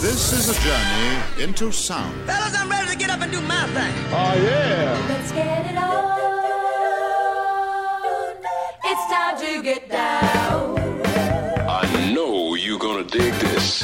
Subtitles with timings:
[0.00, 2.24] This is a journey into sound.
[2.24, 3.92] Fellas, I'm ready to get up and do my thing.
[4.12, 5.06] Oh, yeah.
[5.08, 6.18] Let's get it on.
[8.84, 11.02] It's time to get down.
[11.68, 13.82] I know you're gonna dig this.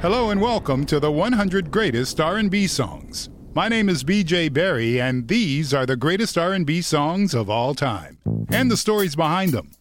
[0.00, 3.30] Hello and welcome to the 100 greatest R&B songs.
[3.52, 8.18] My name is BJ Berry and these are the greatest R&B songs of all time
[8.48, 9.72] and the stories behind them.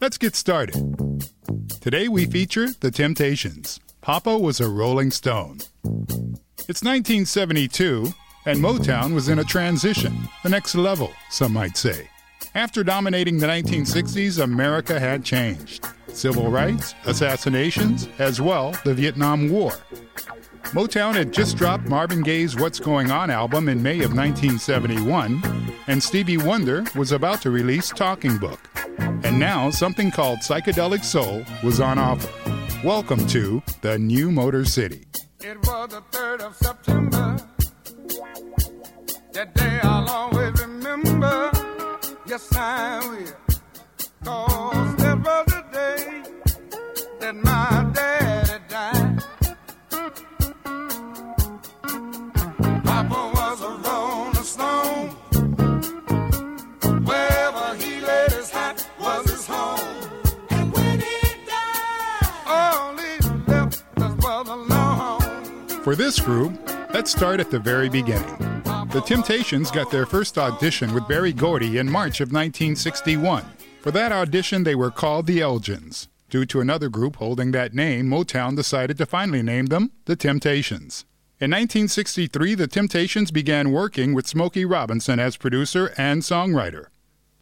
[0.00, 1.20] Let's get started.
[1.82, 3.78] Today we feature The Temptations.
[4.02, 5.58] Papa was a rolling stone.
[6.68, 8.12] It's 1972
[8.46, 12.08] and Motown was in a transition, the next level, some might say.
[12.56, 15.86] After dominating the 1960s, America had changed.
[16.08, 19.70] Civil rights, assassinations, as well the Vietnam War.
[20.72, 25.40] Motown had just dropped Marvin Gaye's What's Going On album in May of 1971,
[25.86, 28.58] and Stevie Wonder was about to release Talking Book.
[28.98, 32.51] And now something called Psychedelic Soul was on offer.
[32.84, 35.06] Welcome to the New Motor City.
[35.40, 37.36] It was the 3rd of September.
[39.32, 41.52] That day I'll always remember.
[42.26, 43.56] Yes, I will.
[44.24, 45.01] Cause
[66.12, 66.52] this group,
[66.92, 68.36] let's start at the very beginning.
[68.92, 73.42] The Temptations got their first audition with Berry Gordy in March of 1961.
[73.80, 76.08] For that audition, they were called the Elgins.
[76.28, 81.06] Due to another group holding that name, Motown decided to finally name them the Temptations.
[81.40, 86.88] In 1963, the Temptations began working with Smokey Robinson as producer and songwriter.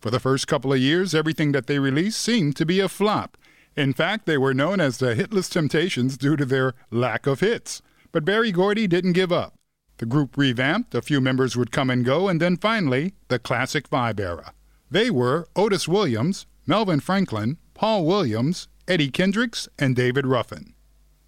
[0.01, 3.37] For the first couple of years, everything that they released seemed to be a flop.
[3.77, 7.83] In fact, they were known as the Hitless Temptations due to their lack of hits.
[8.13, 9.55] But Berry Gordy didn't give up.
[9.99, 13.87] The group revamped, a few members would come and go, and then finally, the classic
[13.87, 14.55] five era.
[14.91, 20.75] They were Otis Williams, Melvin Franklin, Paul Williams, Eddie Kendricks, and David Ruffin.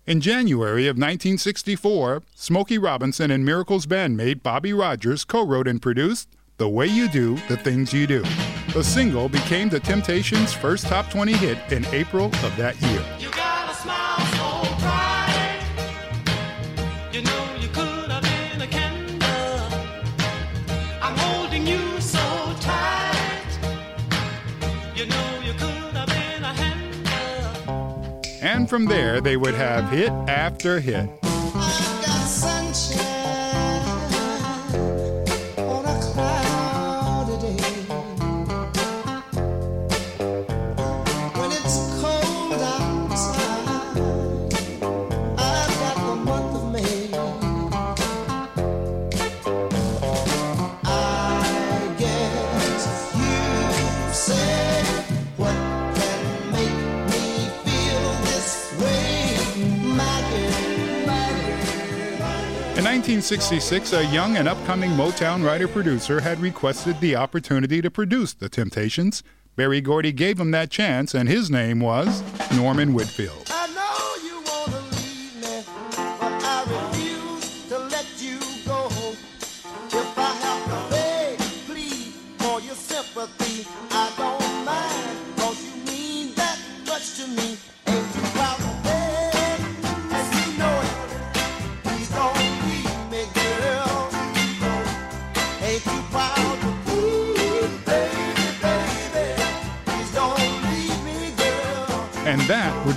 [0.04, 6.28] In January of 1964, Smokey Robinson and Miracles bandmate Bobby Rogers co wrote and produced
[6.56, 8.24] The Way You Do the Things You Do.
[8.72, 13.41] The single became the Temptations' first top 20 hit in April of that year.
[28.72, 31.31] From there, they would have hit after hit.
[63.02, 68.48] 1966, a young and upcoming Motown writer producer had requested the opportunity to produce The
[68.48, 69.24] Temptations.
[69.56, 72.22] Berry Gordy gave him that chance, and his name was
[72.54, 73.48] Norman Whitfield.
[83.90, 84.11] I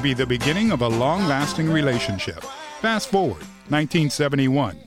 [0.06, 2.44] be the beginning of a long lasting relationship.
[2.80, 4.78] Fast forward, 1971.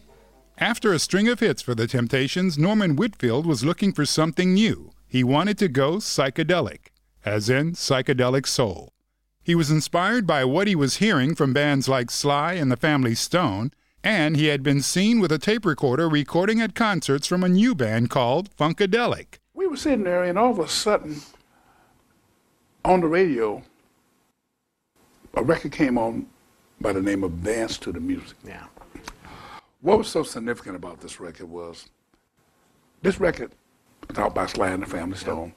[0.58, 4.92] After a string of hits for the Temptations, Norman Whitfield was looking for something new.
[5.08, 6.92] He wanted to go psychedelic,
[7.24, 8.92] as in psychedelic soul.
[9.42, 13.16] He was inspired by what he was hearing from bands like Sly and the Family
[13.16, 13.72] Stone,
[14.04, 17.74] and he had been seen with a tape recorder recording at concerts from a new
[17.74, 19.40] band called Funkadelic.
[19.52, 21.22] We were sitting there, and all of a sudden,
[22.84, 23.64] on the radio,
[25.34, 26.26] a record came on
[26.80, 28.36] by the name of Dance to the Music.
[28.44, 28.64] Yeah.
[29.80, 31.88] What was so significant about this record was
[33.02, 33.52] this record
[34.08, 35.52] was out by Sly and the Family Stone,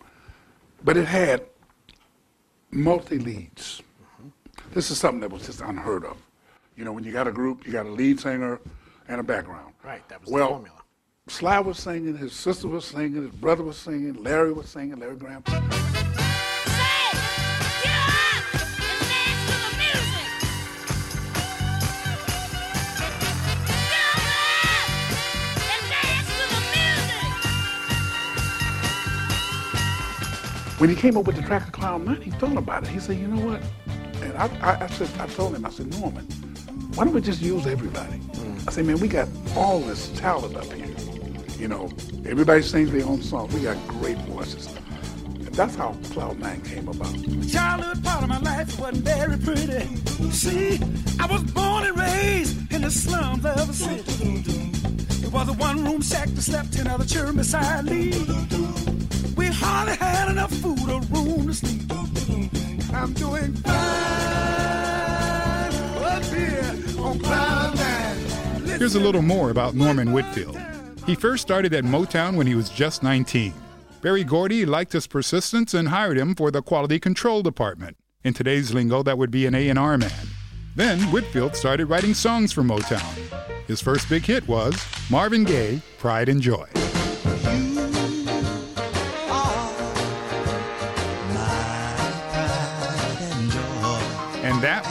[0.83, 1.43] but it had
[2.71, 3.81] multi leads.
[4.21, 4.73] Mm-hmm.
[4.73, 6.17] This is something that was just unheard of.
[6.75, 8.59] You know, when you got a group, you got a lead singer
[9.07, 9.73] and a background.
[9.83, 10.77] Right, that was the well, formula.
[11.27, 15.15] Sly was singing, his sister was singing, his brother was singing, Larry was singing, Larry
[15.15, 15.43] Graham.
[30.81, 32.89] When he came up with the track of Cloud Nine, he thought about it.
[32.89, 33.61] He said, you know what?
[34.23, 36.25] And I, I, I said, I told him, I said, Norman,
[36.95, 38.17] why don't we just use everybody?
[38.17, 38.67] Mm.
[38.67, 40.87] I said, man, we got all this talent up here.
[41.59, 41.91] You know,
[42.25, 43.49] everybody sings their own song.
[43.49, 44.75] We got great voices.
[45.25, 47.13] And that's how Cloud Nine came about.
[47.13, 49.85] The childhood part of my life wasn't very pretty.
[50.31, 50.79] See,
[51.19, 54.73] I was born and raised in the slums of a city.
[55.23, 58.13] It was a one-room shack that slept ten other children beside me.
[59.35, 61.81] We hardly had enough food or room to sleep.
[62.93, 63.73] I'm doing fine
[66.03, 68.79] up here on cloud nine.
[68.79, 70.57] Here's a little more about Norman Whitfield.
[71.05, 73.53] He first started at Motown when he was just 19.
[74.01, 77.97] Berry Gordy liked his persistence and hired him for the quality control department.
[78.23, 80.11] In today's lingo, that would be an A&R man.
[80.75, 83.01] Then Whitfield started writing songs for Motown.
[83.67, 84.75] His first big hit was
[85.09, 86.67] Marvin Gaye, Pride and Joy.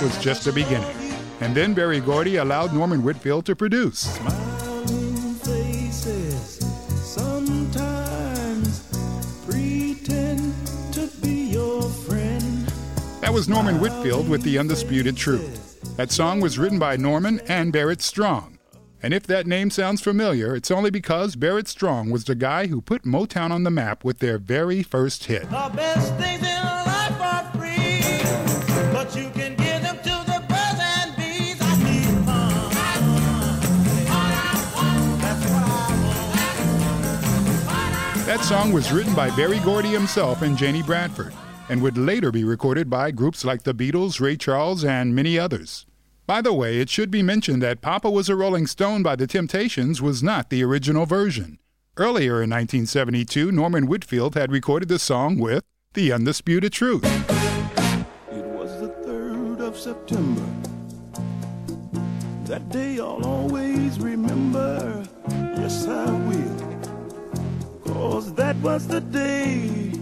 [0.03, 0.97] Was just the beginning.
[1.43, 3.99] And then Berry Gordy allowed Norman Whitfield to produce.
[3.99, 6.57] Smiling faces
[7.05, 8.81] sometimes
[9.47, 10.55] pretend
[10.95, 12.67] to be your friend.
[13.21, 15.97] That was Norman Whitfield with The Undisputed Truth.
[15.99, 18.59] That song was written by Norman and Barrett Strong.
[19.03, 22.81] And if that name sounds familiar, it's only because Barrett Strong was the guy who
[22.81, 25.43] put Motown on the map with their very first hit.
[25.51, 26.50] The
[38.31, 41.35] That song was written by Berry Gordy himself and Janie Bradford,
[41.69, 45.85] and would later be recorded by groups like the Beatles, Ray Charles, and many others.
[46.29, 49.27] By the way, it should be mentioned that Papa Was a Rolling Stone by The
[49.27, 51.59] Temptations was not the original version.
[51.97, 57.05] Earlier in 1972, Norman Whitfield had recorded the song with The Undisputed Truth.
[58.31, 60.47] It was the 3rd of September.
[62.45, 65.05] That day I'll always remember.
[65.29, 66.60] Yes, I will.
[68.01, 69.93] Cause that was the day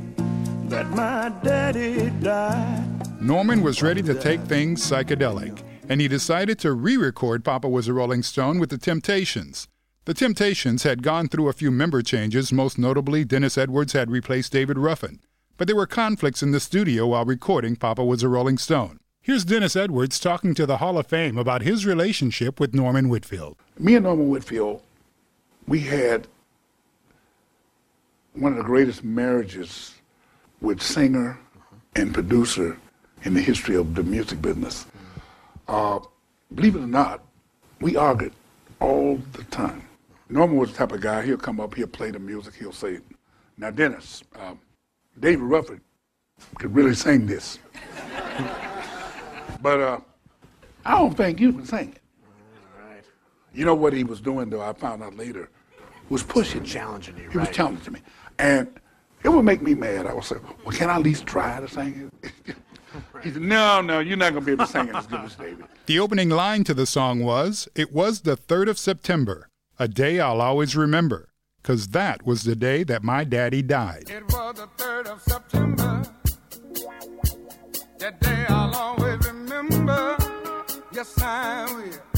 [0.69, 2.87] that my daddy died.
[3.21, 7.89] Norman was ready to take things psychedelic, and he decided to re record Papa Was
[7.89, 9.67] a Rolling Stone with The Temptations.
[10.05, 14.53] The Temptations had gone through a few member changes, most notably, Dennis Edwards had replaced
[14.53, 15.19] David Ruffin.
[15.57, 19.01] But there were conflicts in the studio while recording Papa Was a Rolling Stone.
[19.23, 23.57] Here's Dennis Edwards talking to the Hall of Fame about his relationship with Norman Whitfield.
[23.77, 24.83] Me and Norman Whitfield,
[25.67, 26.29] we had
[28.39, 29.95] one of the greatest marriages
[30.61, 31.39] with singer
[31.97, 32.79] and producer
[33.25, 34.87] in the history of the music business.
[35.67, 35.99] Uh,
[36.55, 37.25] believe it or not,
[37.81, 38.33] we argued
[38.81, 39.83] all the time.
[40.29, 42.99] Norman was the type of guy, he'll come up, he'll play the music, he'll say,
[43.57, 44.55] now Dennis, uh,
[45.19, 45.81] David Ruffin
[46.57, 47.59] could really sing this.
[49.63, 50.01] but uh,
[50.85, 52.03] I don't think you can sing it.
[53.53, 55.51] You know what he was doing, though, I found out later,
[56.09, 56.69] was pushing me.
[56.69, 57.55] Challenging you, He was right.
[57.55, 58.01] challenging me.
[58.39, 58.69] And
[59.23, 60.07] it would make me mad.
[60.07, 62.57] I would say, well, can I at least try to sing it?
[63.23, 65.21] he said, no, no, you're not going to be able to sing it as good
[65.21, 65.65] as David.
[65.87, 69.49] The opening line to the song was, It was the 3rd of September,
[69.79, 71.31] a day I'll always remember,
[71.63, 74.05] 'cause that was the day that my daddy died.
[74.09, 76.03] It was the 3rd of September.
[77.99, 80.17] That day I'll always remember.
[80.93, 82.18] Yes, I will.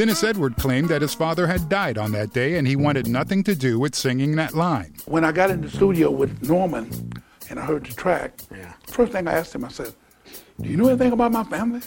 [0.00, 3.44] Dennis Edward claimed that his father had died on that day and he wanted nothing
[3.44, 4.94] to do with singing that line.
[5.04, 7.12] When I got in the studio with Norman
[7.50, 8.72] and I heard the track, Yeah.
[8.86, 9.92] first thing I asked him, I said,
[10.58, 11.82] do you know anything about my family?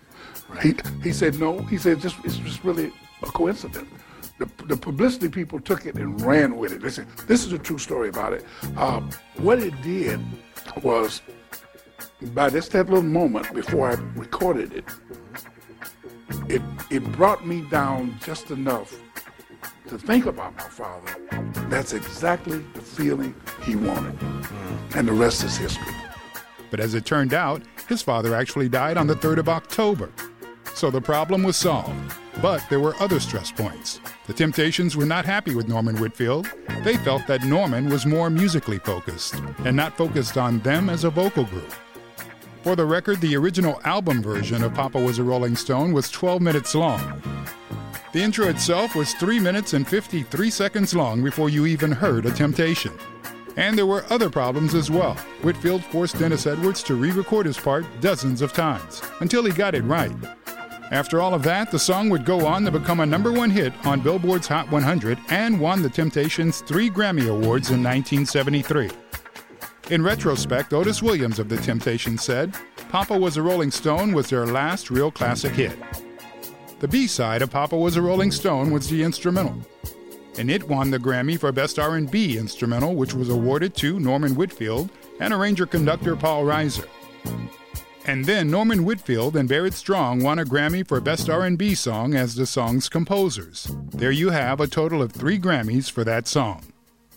[0.62, 1.62] he, he said, no.
[1.62, 3.88] He said, just, it's just really a coincidence.
[4.38, 6.82] The, the publicity people took it and ran with it.
[6.82, 8.44] They said, this is a true story about it.
[8.76, 9.00] Uh,
[9.38, 10.20] what it did
[10.82, 11.22] was,
[12.34, 14.84] by this that little moment before I recorded it,
[16.48, 18.94] it, it brought me down just enough
[19.88, 21.14] to think about my father.
[21.68, 24.18] That's exactly the feeling he wanted.
[24.94, 25.92] And the rest is history.
[26.70, 30.10] But as it turned out, his father actually died on the 3rd of October.
[30.74, 31.94] So the problem was solved.
[32.42, 34.00] But there were other stress points.
[34.26, 36.50] The Temptations were not happy with Norman Whitfield.
[36.84, 39.34] They felt that Norman was more musically focused
[39.64, 41.72] and not focused on them as a vocal group.
[42.66, 46.42] For the record, the original album version of Papa Was a Rolling Stone was 12
[46.42, 47.22] minutes long.
[48.12, 52.32] The intro itself was 3 minutes and 53 seconds long before you even heard a
[52.32, 52.90] temptation.
[53.56, 55.14] And there were other problems as well.
[55.42, 59.76] Whitfield forced Dennis Edwards to re record his part dozens of times until he got
[59.76, 60.10] it right.
[60.90, 63.74] After all of that, the song would go on to become a number one hit
[63.86, 68.90] on Billboard's Hot 100 and won the Temptations three Grammy Awards in 1973.
[69.88, 72.52] In retrospect, Otis Williams of the Temptations said,
[72.88, 75.78] Papa Was a Rolling Stone was their last real classic hit.
[76.80, 79.56] The B side of Papa Was a Rolling Stone was the instrumental.
[80.38, 84.90] And it won the Grammy for Best R&B Instrumental, which was awarded to Norman Whitfield
[85.20, 86.88] and arranger-conductor Paul Riser.
[88.06, 92.34] And then Norman Whitfield and Barrett Strong won a Grammy for Best R&B Song as
[92.34, 93.70] the song's composers.
[93.92, 96.64] There you have a total of three Grammys for that song.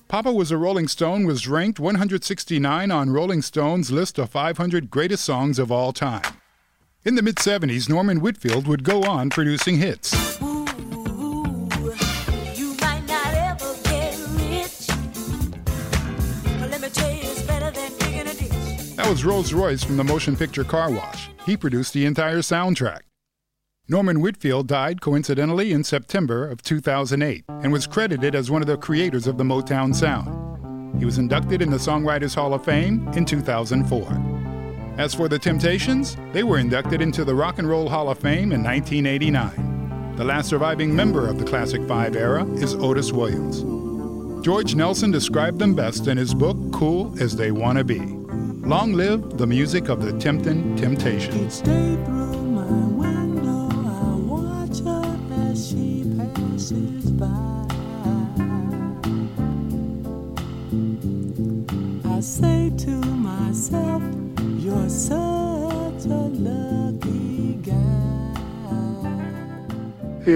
[0.09, 5.23] Papa Was a Rolling Stone was ranked 169 on Rolling Stone's list of 500 greatest
[5.23, 6.23] songs of all time.
[7.05, 10.11] In the mid 70s, Norman Whitfield would go on producing hits.
[10.41, 10.65] You
[12.81, 14.87] might not ever get rich.
[16.59, 18.95] But let me tell you, it's better than digging a ditch.
[18.95, 21.29] That was Rose Royce from the motion picture Car Wash.
[21.45, 23.01] He produced the entire soundtrack.
[23.91, 28.77] Norman Whitfield died coincidentally in September of 2008 and was credited as one of the
[28.77, 30.99] creators of the Motown sound.
[30.99, 34.95] He was inducted in the Songwriters Hall of Fame in 2004.
[34.99, 38.51] As for the Temptations, they were inducted into the Rock and Roll Hall of Fame
[38.51, 40.15] in 1989.
[40.17, 43.63] The last surviving member of the Classic Five era is Otis Williams.
[44.45, 48.01] George Nelson described them best in his book Cool as They Wanna Be.
[48.67, 51.63] Long live the music of the Temptin' Temptations.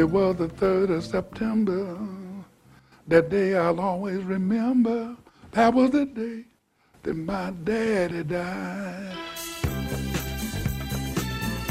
[0.03, 1.97] It was the 3rd of September.
[3.07, 5.15] That day I'll always remember.
[5.51, 6.43] That was the day
[7.03, 9.15] that my daddy died.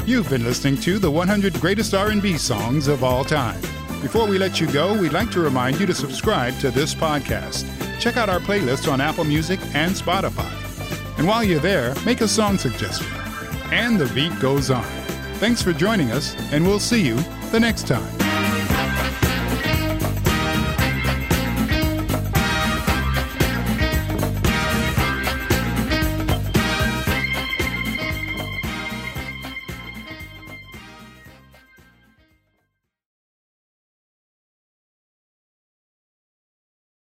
[0.07, 3.61] You've been listening to the 100 greatest R&B songs of all time.
[4.01, 7.69] Before we let you go, we'd like to remind you to subscribe to this podcast.
[7.99, 10.51] Check out our playlist on Apple Music and Spotify.
[11.19, 13.13] And while you're there, make a song suggestion.
[13.71, 14.83] And the beat goes on.
[15.35, 17.15] Thanks for joining us, and we'll see you
[17.51, 18.22] the next time.